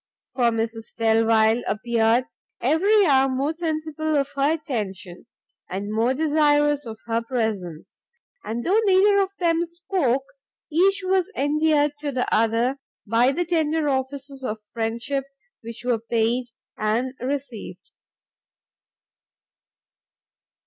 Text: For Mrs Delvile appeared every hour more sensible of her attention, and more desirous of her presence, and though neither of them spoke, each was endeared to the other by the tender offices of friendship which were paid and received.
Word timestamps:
For 0.33 0.45
Mrs 0.45 0.95
Delvile 0.97 1.61
appeared 1.67 2.25
every 2.59 3.05
hour 3.05 3.29
more 3.29 3.53
sensible 3.53 4.15
of 4.15 4.31
her 4.35 4.53
attention, 4.55 5.27
and 5.69 5.93
more 5.93 6.15
desirous 6.15 6.87
of 6.87 6.97
her 7.05 7.21
presence, 7.21 8.01
and 8.43 8.65
though 8.65 8.81
neither 8.85 9.21
of 9.21 9.29
them 9.37 9.63
spoke, 9.67 10.23
each 10.71 11.03
was 11.05 11.31
endeared 11.35 11.93
to 11.99 12.11
the 12.11 12.25
other 12.33 12.77
by 13.05 13.31
the 13.31 13.45
tender 13.45 13.89
offices 13.89 14.43
of 14.43 14.57
friendship 14.73 15.25
which 15.61 15.83
were 15.85 15.99
paid 15.99 16.45
and 16.77 17.13
received. 17.19 17.91